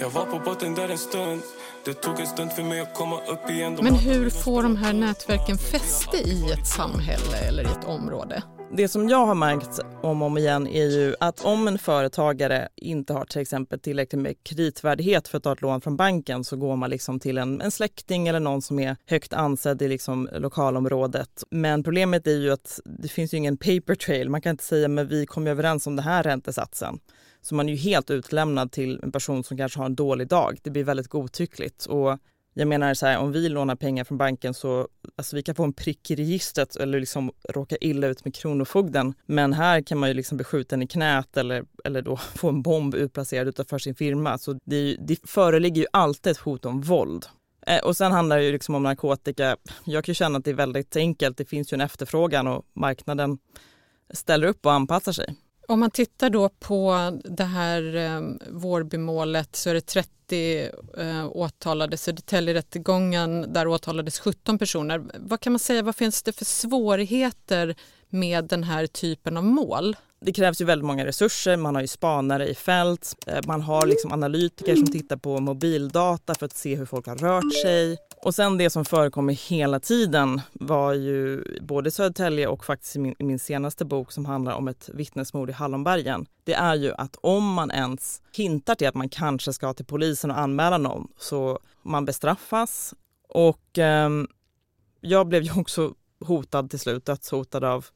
Jag 0.00 0.10
var 0.10 0.26
på 0.26 0.38
botten 0.38 0.74
där 0.74 0.88
en 0.88 0.98
stund 0.98 1.42
Det 1.84 1.94
tog 1.94 2.20
en 2.20 2.26
stund 2.26 2.52
för 2.52 2.62
mig 2.62 2.80
att 2.80 2.94
komma 2.94 3.16
upp 3.16 3.50
igen 3.50 3.78
Men 3.82 3.94
hur 3.94 4.30
får 4.30 4.62
de 4.62 4.76
här 4.76 4.92
nätverken 4.92 5.58
fäste 5.58 6.16
i 6.16 6.52
ett 6.52 6.66
samhälle 6.66 7.36
eller 7.48 7.62
i 7.62 7.66
ett 7.66 7.84
område? 7.84 8.42
Det 8.72 8.88
som 8.88 9.08
jag 9.08 9.26
har 9.26 9.34
märkt 9.34 9.80
om 10.02 10.22
och 10.22 10.26
om 10.26 10.38
igen 10.38 10.66
är 10.66 10.86
ju 10.86 11.14
att 11.20 11.44
om 11.44 11.68
en 11.68 11.78
företagare 11.78 12.68
inte 12.76 13.12
har 13.12 13.24
till 13.24 13.40
exempel 13.40 13.80
tillräckligt 13.80 14.22
med 14.22 14.44
kreditvärdighet 14.44 15.28
för 15.28 15.38
att 15.38 15.44
ta 15.44 15.52
ett 15.52 15.60
lån 15.60 15.80
från 15.80 15.96
banken 15.96 16.44
så 16.44 16.56
går 16.56 16.76
man 16.76 16.90
liksom 16.90 17.20
till 17.20 17.38
en, 17.38 17.60
en 17.60 17.70
släkting 17.70 18.28
eller 18.28 18.40
någon 18.40 18.62
som 18.62 18.78
är 18.78 18.96
högt 19.06 19.32
ansedd 19.32 19.82
i 19.82 19.88
liksom 19.88 20.28
lokalområdet. 20.32 21.44
Men 21.50 21.82
problemet 21.82 22.26
är 22.26 22.36
ju 22.36 22.52
att 22.52 22.80
det 22.84 23.08
finns 23.08 23.34
ju 23.34 23.38
ingen 23.38 23.56
paper 23.56 23.94
trail. 23.94 24.30
Man 24.30 24.40
kan 24.40 24.50
inte 24.50 24.64
säga 24.64 24.88
men 24.88 25.08
vi 25.08 25.26
kom 25.26 25.46
ju 25.46 25.50
överens 25.50 25.86
om 25.86 25.96
den 25.96 26.04
här 26.04 26.22
räntesatsen. 26.22 26.98
Så 27.42 27.54
man 27.54 27.68
är 27.68 27.72
ju 27.72 27.78
helt 27.78 28.10
utlämnad 28.10 28.72
till 28.72 29.00
en 29.02 29.12
person 29.12 29.44
som 29.44 29.56
kanske 29.56 29.78
har 29.78 29.86
en 29.86 29.94
dålig 29.94 30.28
dag. 30.28 30.58
Det 30.62 30.70
blir 30.70 30.84
väldigt 30.84 31.08
godtyckligt. 31.08 31.86
Och 31.86 32.18
jag 32.54 32.68
menar 32.68 32.94
så 32.94 33.06
här, 33.06 33.18
om 33.18 33.32
vi 33.32 33.48
lånar 33.48 33.76
pengar 33.76 34.04
från 34.04 34.18
banken 34.18 34.54
så 34.54 34.88
alltså 35.16 35.36
vi 35.36 35.42
kan 35.42 35.54
få 35.54 35.64
en 35.64 35.72
prick 35.72 36.10
i 36.10 36.16
registret 36.16 36.76
eller 36.76 37.00
liksom 37.00 37.32
råka 37.48 37.76
illa 37.80 38.06
ut 38.06 38.24
med 38.24 38.34
Kronofogden. 38.34 39.14
Men 39.26 39.52
här 39.52 39.80
kan 39.82 39.98
man 39.98 40.08
ju 40.08 40.14
liksom 40.14 40.36
bli 40.36 40.44
skjuten 40.44 40.82
i 40.82 40.86
knät 40.86 41.36
eller, 41.36 41.64
eller 41.84 42.02
då 42.02 42.16
få 42.34 42.48
en 42.48 42.62
bomb 42.62 42.94
utplacerad 42.94 43.48
utanför 43.48 43.78
sin 43.78 43.94
firma. 43.94 44.38
Så 44.38 44.58
det, 44.64 44.96
det 45.00 45.30
föreligger 45.30 45.82
ju 45.82 45.86
alltid 45.92 46.30
ett 46.30 46.38
hot 46.38 46.64
om 46.64 46.80
våld. 46.80 47.26
Eh, 47.66 47.84
och 47.84 47.96
sen 47.96 48.12
handlar 48.12 48.36
det 48.36 48.44
ju 48.44 48.52
liksom 48.52 48.74
om 48.74 48.82
narkotika. 48.82 49.56
Jag 49.84 50.04
kan 50.04 50.14
känna 50.14 50.38
att 50.38 50.44
det 50.44 50.50
är 50.50 50.54
väldigt 50.54 50.96
enkelt. 50.96 51.36
Det 51.36 51.44
finns 51.44 51.72
ju 51.72 51.74
en 51.74 51.80
efterfrågan 51.80 52.46
och 52.46 52.64
marknaden 52.74 53.38
ställer 54.14 54.46
upp 54.46 54.66
och 54.66 54.72
anpassar 54.72 55.12
sig. 55.12 55.34
Om 55.70 55.80
man 55.80 55.90
tittar 55.90 56.30
då 56.30 56.48
på 56.48 57.10
det 57.24 57.44
här 57.44 57.96
eh, 57.96 58.20
Vårbymålet 58.50 59.56
så 59.56 59.70
är 59.70 59.74
det 59.74 59.80
30 59.80 60.70
eh, 60.98 61.28
åtalade. 61.28 61.96
Södertäljerättegången 61.96 63.52
där 63.52 63.66
åtalades 63.66 64.18
17 64.18 64.58
personer. 64.58 65.02
Vad 65.18 65.40
kan 65.40 65.52
man 65.52 65.58
säga, 65.58 65.82
vad 65.82 65.96
finns 65.96 66.22
det 66.22 66.32
för 66.32 66.44
svårigheter 66.44 67.74
med 68.08 68.44
den 68.44 68.64
här 68.64 68.86
typen 68.86 69.36
av 69.36 69.44
mål? 69.44 69.96
Det 70.22 70.32
krävs 70.32 70.60
ju 70.60 70.64
väldigt 70.64 70.86
många 70.86 71.06
resurser. 71.06 71.56
Man 71.56 71.74
har 71.74 71.82
ju 71.82 71.88
spanare 71.88 72.48
i 72.48 72.54
fält. 72.54 73.16
Eh, 73.26 73.40
man 73.46 73.62
har 73.62 73.86
liksom 73.86 74.12
analytiker 74.12 74.76
som 74.76 74.86
tittar 74.86 75.16
på 75.16 75.40
mobildata 75.40 76.34
för 76.34 76.46
att 76.46 76.56
se 76.56 76.76
hur 76.76 76.86
folk 76.86 77.06
har 77.06 77.16
rört 77.16 77.54
sig. 77.62 77.96
Och 78.22 78.34
sen 78.34 78.58
det 78.58 78.70
som 78.70 78.84
förekommer 78.84 79.32
hela 79.32 79.80
tiden 79.80 80.40
var 80.52 80.94
ju 80.94 81.44
både 81.60 81.90
Södertälje 81.90 82.46
och 82.46 82.64
faktiskt 82.64 82.96
i 82.96 82.98
min, 82.98 83.14
min, 83.18 83.38
senaste 83.38 83.84
bok 83.84 84.12
som 84.12 84.24
handlar 84.24 84.52
om 84.52 84.68
ett 84.68 84.90
vittnesmord 84.94 85.50
i 85.50 85.52
Hallonbergen. 85.52 86.26
Det 86.44 86.54
är 86.54 86.74
ju 86.74 86.92
att 86.92 87.16
om 87.20 87.52
man 87.52 87.70
ens 87.70 88.22
hintar 88.32 88.74
till 88.74 88.88
att 88.88 88.94
man 88.94 89.08
kanske 89.08 89.52
ska 89.52 89.72
till 89.72 89.86
polisen 89.86 90.30
och 90.30 90.38
anmäla 90.38 90.78
någon 90.78 91.08
så 91.18 91.58
man 91.82 92.04
bestraffas. 92.04 92.94
Och 93.28 93.78
eh, 93.78 94.10
jag 95.00 95.28
blev 95.28 95.42
ju 95.42 95.60
också 95.60 95.94
hotad 96.24 96.70
till 96.70 96.78
slut, 96.78 97.04
dödshotad 97.04 97.64
av 97.64 97.86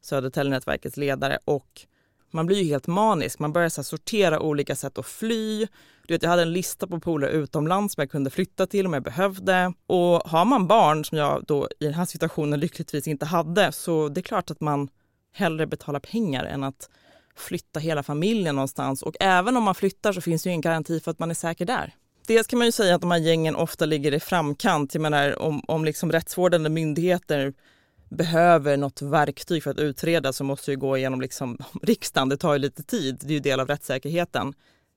Södertäljenätverkets 0.00 0.96
ledare 0.96 1.38
och 1.44 1.86
man 2.30 2.46
blir 2.46 2.58
ju 2.58 2.64
helt 2.64 2.86
manisk. 2.86 3.38
Man 3.38 3.52
börjar 3.52 3.68
så 3.68 3.82
sortera 3.82 4.40
olika 4.40 4.76
sätt 4.76 4.98
att 4.98 5.06
fly. 5.06 5.66
Du 6.06 6.14
vet, 6.14 6.22
jag 6.22 6.30
hade 6.30 6.42
en 6.42 6.52
lista 6.52 6.86
på 6.86 7.00
polare 7.00 7.30
utomlands 7.30 7.94
som 7.94 8.00
jag 8.00 8.10
kunde 8.10 8.30
flytta 8.30 8.66
till 8.66 8.86
om 8.86 8.92
jag 8.92 9.02
behövde. 9.02 9.72
Och 9.86 10.20
har 10.30 10.44
man 10.44 10.66
barn, 10.66 11.04
som 11.04 11.18
jag 11.18 11.44
då 11.46 11.68
i 11.80 11.84
den 11.84 11.94
här 11.94 12.04
situationen 12.04 12.60
lyckligtvis 12.60 13.08
inte 13.08 13.26
hade, 13.26 13.72
så 13.72 14.08
det 14.08 14.20
är 14.20 14.22
klart 14.22 14.50
att 14.50 14.60
man 14.60 14.88
hellre 15.32 15.66
betalar 15.66 16.00
pengar 16.00 16.44
än 16.44 16.64
att 16.64 16.90
flytta 17.36 17.80
hela 17.80 18.02
familjen 18.02 18.54
någonstans. 18.54 19.02
Och 19.02 19.16
även 19.20 19.56
om 19.56 19.62
man 19.62 19.74
flyttar 19.74 20.12
så 20.12 20.20
finns 20.20 20.42
det 20.42 20.48
ju 20.48 20.52
ingen 20.52 20.60
garanti 20.60 21.00
för 21.00 21.10
att 21.10 21.18
man 21.18 21.30
är 21.30 21.34
säker 21.34 21.66
där. 21.66 21.94
Dels 22.26 22.46
kan 22.46 22.58
man 22.58 22.68
ju 22.68 22.72
säga 22.72 22.94
att 22.94 23.00
de 23.00 23.10
här 23.10 23.18
gängen 23.18 23.56
ofta 23.56 23.86
ligger 23.86 24.14
i 24.14 24.20
framkant. 24.20 24.94
Jag 24.94 25.00
menar, 25.00 25.42
om, 25.42 25.62
om 25.68 25.84
liksom 25.84 26.12
rättsvårdande 26.12 26.68
myndigheter 26.68 27.54
behöver 28.10 28.76
något 28.76 29.02
verktyg 29.02 29.62
för 29.62 29.70
att 29.70 29.78
utreda 29.78 30.32
så 30.32 30.44
måste 30.44 30.70
det 30.70 30.76
gå 30.76 30.96
igenom 30.96 31.20
liksom 31.20 31.58
riksdagen. 31.82 32.28
Det 32.28 32.36
tar 32.36 32.52
ju 32.52 32.58
lite 32.58 32.82
tid. 32.82 33.18
Det 33.20 33.28
är 33.28 33.32
ju 33.32 33.40
del 33.40 33.60
av 33.60 33.66
rättssäkerheten. 33.66 34.54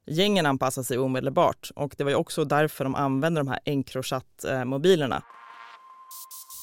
Gängen 0.08 0.46
anpassar 0.46 0.84
sig 0.84 0.98
omedelbart 0.98 1.72
och 1.76 1.96
det 1.98 2.04
var 2.04 2.12
ju 2.12 2.18
också 2.18 2.46
därför 2.46 2.84
de 2.84 2.96
använde 2.96 3.40
de 3.40 3.48
här 3.48 3.60
Encrochat-mobilerna. 3.66 5.22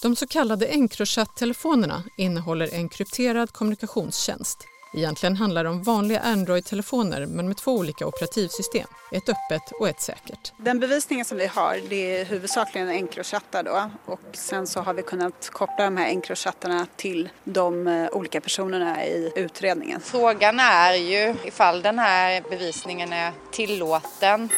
De 0.02 0.17
så 0.17 0.26
kallade 0.26 0.67
Encrochat-telefonerna 0.67 2.02
innehåller 2.19 2.75
en 2.75 2.88
krypterad 2.88 3.52
kommunikationstjänst 3.52 4.59
Egentligen 4.95 5.37
handlar 5.37 5.64
det 5.64 5.71
om 5.71 5.83
vanliga 5.83 6.21
Android-telefoner 6.21 7.26
men 7.26 7.49
med 7.49 7.57
två 7.57 7.73
olika 7.73 8.07
operativsystem. 8.07 8.87
Ett 9.12 9.28
öppet 9.28 9.73
och 9.80 9.88
ett 9.88 10.00
säkert. 10.00 10.52
Den 10.57 10.80
bevisningen 10.80 11.25
som 11.25 11.38
vi 11.38 11.47
har 11.47 11.80
det 11.88 12.21
är 12.21 12.25
huvudsakligen 12.25 12.88
Encrochattar 12.88 13.62
då 13.62 13.90
och 14.04 14.21
sen 14.33 14.66
så 14.66 14.80
har 14.80 14.95
vi 14.95 15.02
kunnat 15.02 15.49
koppla 15.52 15.85
de 15.85 15.97
här 15.97 16.09
Encrochattarna 16.09 16.87
till 16.97 17.28
de 17.45 17.87
eh, 17.87 18.09
olika 18.12 18.40
personerna 18.40 19.04
i 19.04 19.33
utredningen. 19.37 20.00
Frågan 20.00 20.61
är 20.61 20.95
ju 20.95 21.35
ifall 21.45 21.83
den 21.83 21.99
här 21.99 22.42
bevisningen 22.50 23.12
är 23.12 23.33
tillåten. 23.50 24.49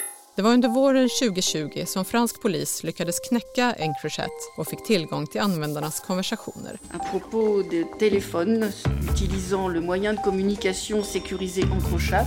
Det 0.41 0.45
var 0.45 0.53
under 0.53 0.69
våren 0.69 1.09
2020 1.09 1.85
som 1.87 2.05
fransk 2.05 2.43
polis 2.43 2.83
lyckades 2.83 3.21
knäcka 3.21 3.73
Encrochat 3.73 4.31
och 4.57 4.67
fick 4.67 4.85
tillgång 4.85 5.27
till 5.27 5.41
användarnas 5.41 6.01
konversationer. 6.01 6.79
À 6.91 6.99
propos 7.11 7.67
de 7.71 7.85
téléphone 7.99 8.73
utilisant 9.13 9.75
le 9.75 9.81
moyen 9.81 10.17
de 10.17 10.23
communication 10.23 11.05
sécurisé 11.05 11.63
Encrochat. 11.63 12.27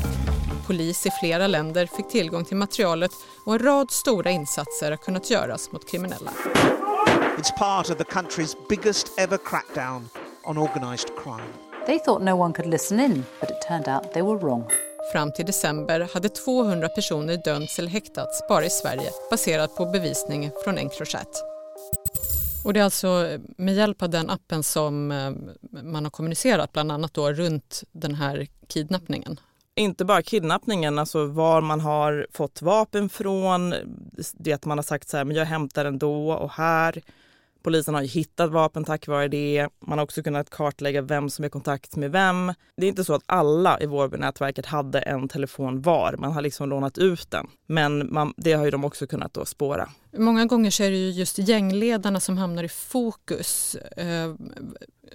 Polis 0.67 1.05
i 1.05 1.09
flera 1.19 1.47
länder 1.47 1.85
fick 1.85 2.07
tillgång 2.07 2.45
till 2.45 2.57
materialet 2.57 3.11
och 3.45 3.53
en 3.53 3.59
rad 3.59 3.91
stora 3.91 4.31
insatser 4.31 4.91
har 4.91 4.97
kunnat 4.97 5.29
göras 5.31 5.71
mot 5.71 5.91
kriminella. 5.91 6.31
It's 7.37 7.57
part 7.57 7.89
of 7.89 7.97
the 7.97 8.03
country's 8.03 8.55
biggest 8.69 9.19
ever 9.19 9.37
crackdown 9.37 10.09
on 10.43 10.57
organized 10.57 11.07
crime. 11.23 11.53
They 11.85 11.99
thought 11.99 12.21
no 12.21 12.35
one 12.35 12.53
could 12.53 12.69
listen 12.69 12.99
in, 12.99 13.25
but 13.39 13.49
it 13.49 13.67
turned 13.67 13.87
out 13.87 14.13
they 14.13 14.21
were 14.21 14.39
wrong. 14.39 14.63
Fram 15.11 15.31
till 15.31 15.45
december 15.45 16.07
hade 16.13 16.29
200 16.29 16.89
personer 16.89 17.41
dömts 17.45 17.79
eller 17.79 17.89
häktats 17.89 18.47
bara 18.49 18.65
i 18.65 18.69
Sverige 18.69 19.09
baserat 19.31 19.75
på 19.75 19.85
bevisning 19.85 20.51
från 20.63 20.77
Encrochat. 20.77 21.43
Och 22.65 22.73
det 22.73 22.79
är 22.79 22.83
alltså 22.83 23.07
eh, 23.07 23.39
med 23.57 23.75
hjälp 23.75 24.01
av 24.01 24.09
den 24.09 24.29
appen 24.29 24.63
som 24.63 25.11
eh, 25.11 25.31
man 25.83 26.03
har 26.03 26.11
kommunicerat 26.11 26.71
bland 26.73 26.91
annat 26.91 27.13
då 27.13 27.31
runt 27.31 27.83
den 27.91 28.15
här 28.15 28.47
kidnappningen. 28.67 29.39
Inte 29.75 30.05
bara 30.05 30.21
kidnappningen, 30.21 30.99
alltså 30.99 31.25
var 31.25 31.61
man 31.61 31.79
har 31.79 32.27
fått 32.31 32.61
vapen 32.61 33.09
från. 33.09 33.75
Det 34.33 34.53
att 34.53 34.65
man 34.65 34.77
har 34.77 34.83
sagt 34.83 35.09
så 35.09 35.17
här, 35.17 35.23
men 35.23 35.35
jag 35.35 35.45
hämtar 35.45 35.83
den 35.83 35.99
då 35.99 36.31
och 36.31 36.51
här. 36.51 37.01
Polisen 37.63 37.95
har 37.95 38.01
hittat 38.01 38.51
vapen 38.51 38.83
tack 38.83 39.07
vare 39.07 39.27
det. 39.27 39.67
Man 39.87 39.97
har 39.97 40.03
också 40.03 40.23
kunnat 40.23 40.49
kartlägga 40.49 41.01
vem 41.01 41.29
som 41.29 41.43
är 41.43 41.47
i 41.47 41.51
kontakt 41.51 41.95
med 41.95 42.11
vem. 42.11 42.53
Det 42.77 42.85
är 42.85 42.89
inte 42.89 43.03
så 43.03 43.13
att 43.13 43.23
alla 43.25 43.79
i 43.79 43.85
Vårbynätverket 43.85 44.65
hade 44.65 44.99
en 44.99 45.27
telefon 45.27 45.81
var. 45.81 46.15
Man 46.17 46.31
har 46.31 46.41
liksom 46.41 46.69
lånat 46.69 46.97
ut 46.97 47.31
den. 47.31 47.47
Men 47.67 48.13
man, 48.13 48.33
det 48.37 48.53
har 48.53 48.65
ju 48.65 48.71
de 48.71 48.83
också 48.85 49.07
kunnat 49.07 49.33
då 49.33 49.45
spåra. 49.45 49.89
Många 50.17 50.45
gånger 50.45 50.71
så 50.71 50.83
är 50.83 50.91
det 50.91 50.97
ju 50.97 51.09
just 51.09 51.37
gängledarna 51.37 52.19
som 52.19 52.37
hamnar 52.37 52.63
i 52.63 52.69
fokus. 52.69 53.75
Eh, 53.75 54.35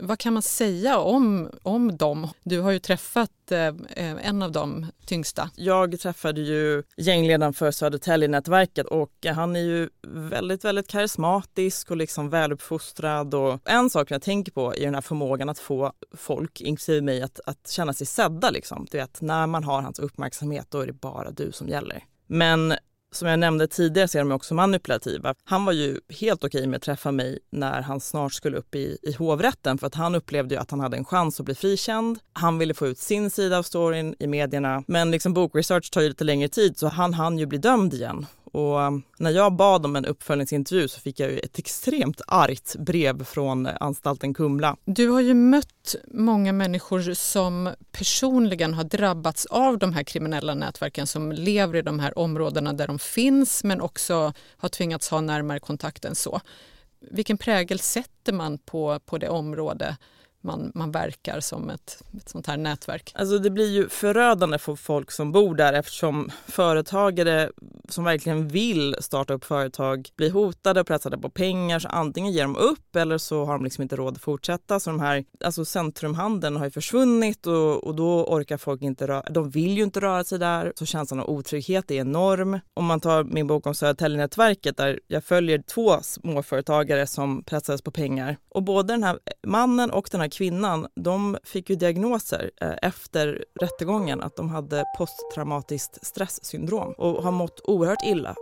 vad 0.00 0.18
kan 0.18 0.32
man 0.32 0.42
säga 0.42 0.98
om, 0.98 1.50
om 1.62 1.96
dem? 1.96 2.28
Du 2.44 2.60
har 2.60 2.70
ju 2.70 2.78
träffat 2.78 3.30
eh, 3.50 3.66
eh 3.66 4.26
en 4.28 4.42
av 4.42 4.52
de 4.52 4.86
tyngsta. 5.06 5.50
Jag 5.56 6.00
träffade 6.00 6.40
ju 6.40 6.82
gängledaren 6.96 7.52
för 7.52 7.70
Södertäljenätverket 7.70 8.86
och 8.86 9.26
han 9.34 9.56
är 9.56 9.60
ju 9.60 9.88
väldigt, 10.06 10.64
väldigt 10.64 10.88
karismatisk 10.88 11.90
och 11.90 11.96
liksom 11.96 12.30
väluppfostrad. 12.30 13.34
Och 13.34 13.60
en 13.64 13.90
sak 13.90 14.10
jag 14.10 14.22
tänker 14.22 14.52
på 14.52 14.74
är 14.74 14.84
den 14.84 14.94
här 14.94 15.00
förmågan 15.00 15.48
att 15.48 15.58
få 15.58 15.92
folk, 16.16 16.60
inklusive 16.60 17.00
mig, 17.00 17.22
att, 17.22 17.40
att 17.46 17.68
känna 17.68 17.92
sig 17.92 18.06
sedda. 18.06 18.50
Liksom. 18.50 18.86
Du 18.90 18.98
vet, 18.98 19.20
när 19.20 19.46
man 19.46 19.64
har 19.64 19.82
hans 19.82 19.98
uppmärksamhet 19.98 20.66
då 20.70 20.80
är 20.80 20.86
det 20.86 20.92
bara 20.92 21.30
du 21.30 21.52
som 21.52 21.68
gäller. 21.68 22.04
Men 22.26 22.74
som 23.12 23.28
jag 23.28 23.38
nämnde 23.38 23.66
tidigare 23.66 24.08
så 24.08 24.18
är 24.18 24.22
de 24.22 24.32
också 24.32 24.54
manipulativa. 24.54 25.34
Han 25.44 25.64
var 25.64 25.72
ju 25.72 26.00
helt 26.20 26.44
okej 26.44 26.66
med 26.66 26.76
att 26.76 26.82
träffa 26.82 27.12
mig 27.12 27.38
när 27.50 27.82
han 27.82 28.00
snart 28.00 28.32
skulle 28.32 28.56
upp 28.56 28.74
i, 28.74 28.98
i 29.02 29.12
hovrätten 29.12 29.78
för 29.78 29.86
att 29.86 29.94
han 29.94 30.14
upplevde 30.14 30.54
ju 30.54 30.60
att 30.60 30.70
han 30.70 30.80
hade 30.80 30.96
en 30.96 31.04
chans 31.04 31.40
att 31.40 31.46
bli 31.46 31.54
frikänd. 31.54 32.18
Han 32.32 32.58
ville 32.58 32.74
få 32.74 32.86
ut 32.86 32.98
sin 32.98 33.30
sida 33.30 33.58
av 33.58 33.62
storyn 33.62 34.14
i 34.18 34.26
medierna 34.26 34.84
men 34.86 35.10
liksom 35.10 35.34
bokresearch 35.34 35.90
tar 35.90 36.00
ju 36.00 36.08
lite 36.08 36.24
längre 36.24 36.48
tid 36.48 36.78
så 36.78 36.88
han 36.88 37.14
hann 37.14 37.38
ju 37.38 37.46
bli 37.46 37.58
dömd 37.58 37.94
igen 37.94 38.26
och 38.52 38.78
um, 38.78 39.02
när 39.18 39.30
jag 39.30 39.52
bad 39.52 39.84
om 39.84 39.96
en 39.96 40.04
uppföljningsintervju 40.04 40.88
så 40.88 41.00
fick 41.00 41.20
jag 41.20 41.32
ett 41.32 41.58
extremt 41.58 42.20
argt 42.26 42.76
brev 42.76 43.24
från 43.24 43.66
anstalten 43.66 44.34
Kumla. 44.34 44.76
Du 44.84 45.08
har 45.08 45.20
ju 45.20 45.34
mött 45.34 45.94
många 46.06 46.52
människor 46.52 47.14
som 47.14 47.74
personligen 47.92 48.74
har 48.74 48.84
drabbats 48.84 49.46
av 49.46 49.78
de 49.78 49.92
här 49.92 50.02
kriminella 50.02 50.54
nätverken 50.54 51.06
som 51.06 51.32
lever 51.32 51.78
i 51.78 51.82
de 51.82 51.98
här 51.98 52.18
områdena 52.18 52.72
där 52.72 52.86
de 52.86 52.98
finns 52.98 53.64
men 53.64 53.80
också 53.80 54.32
har 54.56 54.68
tvingats 54.68 55.08
ha 55.08 55.20
närmare 55.20 55.60
kontakt 55.60 56.04
än 56.04 56.14
så. 56.14 56.40
Vilken 57.10 57.38
prägel 57.38 57.78
sätter 57.78 58.32
man 58.32 58.58
på, 58.58 59.00
på 59.06 59.18
det 59.18 59.28
område 59.28 59.96
man, 60.40 60.72
man 60.74 60.90
verkar 60.90 61.40
som 61.40 61.70
ett, 61.70 62.02
ett 62.16 62.28
sånt 62.28 62.46
här 62.46 62.56
nätverk. 62.56 63.12
Alltså 63.14 63.38
det 63.38 63.50
blir 63.50 63.70
ju 63.70 63.88
förödande 63.88 64.58
för 64.58 64.76
folk 64.76 65.10
som 65.10 65.32
bor 65.32 65.54
där 65.54 65.72
eftersom 65.72 66.30
företagare 66.46 67.50
som 67.88 68.04
verkligen 68.04 68.48
vill 68.48 68.96
starta 69.00 69.34
upp 69.34 69.44
företag 69.44 70.08
blir 70.16 70.30
hotade 70.30 70.80
och 70.80 70.86
pressade 70.86 71.18
på 71.18 71.30
pengar 71.30 71.78
så 71.78 71.88
antingen 71.88 72.32
ger 72.32 72.42
de 72.42 72.56
upp 72.56 72.96
eller 72.96 73.18
så 73.18 73.44
har 73.44 73.52
de 73.52 73.64
liksom 73.64 73.82
inte 73.82 73.96
råd 73.96 74.14
att 74.14 74.22
fortsätta. 74.22 74.80
Så 74.80 74.90
de 74.90 75.00
här, 75.00 75.24
alltså 75.44 75.64
centrumhandeln 75.64 76.56
har 76.56 76.64
ju 76.64 76.70
försvunnit 76.70 77.46
och, 77.46 77.84
och 77.84 77.94
då 77.94 78.24
orkar 78.24 78.56
folk 78.56 78.82
inte 78.82 79.06
röra, 79.06 79.22
de 79.30 79.50
vill 79.50 79.76
ju 79.76 79.82
inte 79.82 80.00
röra 80.00 80.24
sig 80.24 80.38
där 80.38 80.72
så 80.76 80.86
känslan 80.86 81.20
av 81.20 81.30
otrygghet 81.30 81.90
är 81.90 81.94
enorm. 81.94 82.60
Om 82.74 82.84
man 82.84 83.00
tar 83.00 83.24
min 83.24 83.46
bok 83.46 83.66
om 83.66 83.74
Södertäljenätverket 83.74 84.76
där 84.76 85.00
jag 85.06 85.24
följer 85.24 85.62
två 85.62 85.98
småföretagare 86.02 87.06
som 87.06 87.42
pressades 87.44 87.82
på 87.82 87.90
pengar 87.90 88.36
och 88.50 88.62
både 88.62 88.92
den 88.92 89.02
här 89.02 89.18
mannen 89.46 89.90
och 89.90 90.08
den 90.12 90.20
här 90.20 90.28
kvinnan, 90.28 90.86
de 90.94 91.36
fick 91.44 91.70
ju 91.70 91.76
diagnoser 91.76 92.50
eh, 92.60 92.72
efter 92.82 93.44
rättegången 93.60 94.20
att 94.20 94.36
de 94.36 94.48
hade 94.48 94.84
posttraumatiskt 94.98 96.06
stresssyndrom 96.06 96.92
och 96.92 97.22
har 97.22 97.30
mått 97.30 97.60
oerhört 97.78 98.02
illa. 98.04 98.34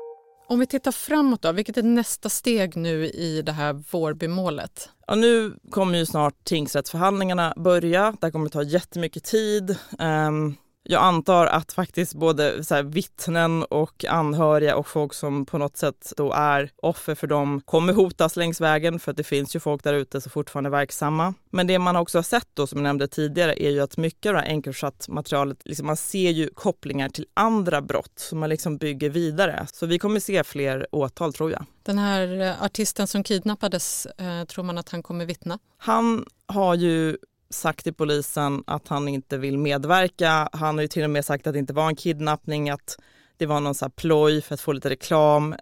Om 0.49 0.59
vi 0.59 0.67
tittar 0.67 0.93
framåt 0.93 1.43
då, 1.43 1.53
vilket 1.53 1.77
är 1.77 1.83
nästa 1.83 2.29
steg 2.29 2.77
nu 2.77 3.07
i 3.07 3.43
det 3.43 3.53
här 3.53 3.73
Vårbymålet? 3.91 4.89
Ja, 5.07 5.15
nu 5.15 5.55
kommer 5.71 5.99
ju 5.99 6.07
snart 6.07 6.45
tingsrättsförhandlingarna 6.45 7.55
börja. 7.57 8.17
Det 8.21 8.31
kommer 8.31 8.49
ta 8.49 8.63
jättemycket 8.63 9.25
tid. 9.25 9.79
Um, 9.99 10.57
jag 10.89 11.03
antar 11.03 11.47
att 11.47 11.73
faktiskt 11.73 12.15
både 12.15 12.65
så 12.65 12.75
här, 12.75 12.83
vittnen 12.83 13.63
och 13.63 14.05
anhöriga 14.09 14.77
och 14.77 14.89
folk 14.89 15.15
som 15.15 15.47
på 15.47 15.59
något 15.59 15.77
sätt 15.77 16.13
då 16.17 16.33
är 16.33 16.71
offer 16.77 17.15
för 17.15 17.27
dem 17.27 17.61
kommer 17.61 17.93
hotas 17.93 18.37
längs 18.37 18.61
vägen 18.61 18.99
för 18.99 19.11
att 19.11 19.17
det 19.17 19.25
finns 19.25 19.57
ju 19.57 19.61
folk 19.61 19.85
där 19.85 19.95
ute 19.95 20.21
som 20.21 20.31
fortfarande 20.31 20.69
är 20.69 20.73
verksamma. 20.73 21.35
Men 21.51 21.67
det 21.67 21.79
man 21.79 21.97
också 21.97 22.19
har 22.19 22.23
sett 22.23 22.49
då 22.55 22.67
som 22.67 22.79
jag 22.79 22.83
nämnde 22.83 23.09
tidigare 23.09 23.63
är 23.63 23.71
ju 23.71 23.81
att 23.81 23.97
mycket 23.97 24.31
av 24.31 24.35
det 24.35 24.41
här 24.41 24.49
Encrochat-materialet, 24.49 25.59
liksom 25.65 25.87
man 25.87 25.97
ser 25.97 26.31
ju 26.31 26.51
kopplingar 26.55 27.09
till 27.09 27.27
andra 27.35 27.83
brott 27.83 28.13
som 28.17 28.39
man 28.39 28.49
liksom 28.49 28.77
bygger 28.77 29.11
vidare. 29.11 29.67
Så 29.73 29.87
vi 29.87 29.99
kommer 29.99 30.21
se 30.21 30.45
fler 30.45 30.87
åtal 30.93 31.33
tror 31.33 31.51
jag. 31.51 31.65
Den 31.83 31.99
här 31.99 32.41
eh, 32.41 32.63
artisten 32.63 33.07
som 33.07 33.25
kidnappades, 33.25 34.07
eh, 34.07 34.45
tror 34.45 34.65
man 34.65 34.79
att 34.79 34.89
han 34.89 35.03
kommer 35.03 35.27
vittna? 35.27 35.59
Han 35.79 36.27
har 36.47 36.75
ju 36.75 37.17
sagt 37.51 37.85
till 37.85 37.95
polisen 37.95 38.65
att 38.67 38.89
han 38.89 39.09
inte 39.09 39.39
vill 39.39 39.59
medverka. 39.59 40.49
Han 40.53 40.75
har 40.75 40.83
ju 40.83 40.89
till 40.89 41.05
och 41.05 41.11
med 41.11 41.25
sagt 41.25 41.47
att 41.47 41.53
det 41.53 41.59
inte 41.59 41.73
var 41.73 41.89
en 41.89 41.97
kidnappning, 41.97 42.71
att 42.71 42.99
det 43.37 43.47
var 43.47 43.61
någon 43.61 43.75
så 43.75 43.91
ploj 43.91 44.43
för 44.43 44.55
att 44.55 44.61
få 44.61 44.73
lite 44.73 44.91
reklam. 44.91 45.55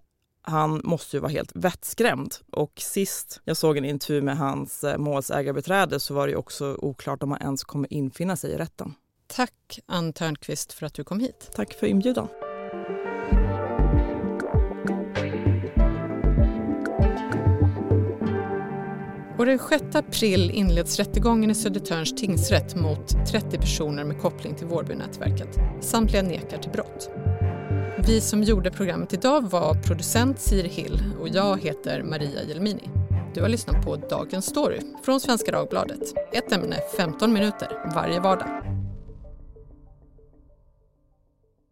Han 0.43 0.81
måste 0.85 1.17
ju 1.17 1.21
vara 1.21 1.33
helt 1.33 1.53
vettskrämd. 1.55 2.35
Och 2.53 2.73
sist 2.77 3.41
jag 3.45 3.57
såg 3.57 3.77
en 3.77 3.85
intervju 3.85 4.23
med 4.23 4.39
hans 4.39 4.85
eh, 4.85 4.99
målsägarbeträde 4.99 6.01
så 6.01 6.15
var 6.15 6.27
det 6.27 6.37
också 6.37 6.77
oklart 6.79 7.23
om 7.23 7.31
han 7.31 7.43
ens 7.43 7.65
kommer 7.65 7.93
infinna 7.93 8.37
sig 8.37 8.51
i 8.51 8.57
rätten. 8.57 8.95
Tack 9.27 9.79
Ann 9.87 10.13
Törnqvist 10.13 10.73
för 10.73 10.87
att 10.87 10.95
du 10.95 11.05
kom 11.05 11.21
hit. 11.21 11.51
Tack 11.55 11.75
för 11.75 11.87
inbjudan. 11.87 12.29
Och 19.45 19.51
den 19.51 19.59
6 19.59 19.85
april 19.95 20.51
inleds 20.51 20.99
rättegången 20.99 21.51
i 21.51 21.55
Södertörns 21.55 22.15
tingsrätt 22.15 22.77
mot 22.77 23.27
30 23.27 23.59
personer 23.59 24.05
med 24.05 24.21
koppling 24.21 24.55
till 24.55 24.67
Vårbynätverket. 24.67 25.49
Samtliga 25.81 26.23
nekar 26.23 26.59
till 26.59 26.71
brott. 26.71 27.11
Vi 28.07 28.21
som 28.21 28.43
gjorde 28.43 28.71
programmet 28.71 29.13
idag 29.13 29.51
var 29.51 29.75
producent 29.75 30.41
Siri 30.41 30.69
Hill 30.69 31.03
och 31.21 31.29
jag 31.29 31.61
heter 31.63 32.03
Maria 32.03 32.43
Jelmini. 32.43 32.91
Du 33.35 33.41
har 33.41 33.49
lyssnat 33.49 33.85
på 33.85 33.97
Dagens 33.97 34.47
Story 34.47 34.81
från 35.05 35.21
Svenska 35.21 35.53
Dagbladet. 35.53 36.03
Ett 36.33 36.53
ämne 36.53 36.77
15 36.97 37.33
minuter 37.33 37.93
varje 37.95 38.21
vardag. 38.21 38.74